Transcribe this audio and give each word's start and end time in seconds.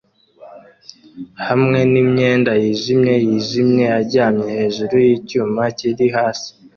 hamwe 1.47 1.79
n 1.91 1.93
imyenda 2.03 2.51
yijimye 2.61 3.15
yijimye 3.25 3.85
aryamye 3.99 4.45
hejuru 4.57 4.93
yicyuma 5.05 5.63
kiri 5.77 6.07
hasi 6.15 6.49